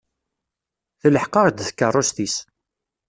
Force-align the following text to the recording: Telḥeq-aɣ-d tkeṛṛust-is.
Telḥeq-aɣ-d 0.99 1.57
tkeṛṛust-is. 1.67 2.35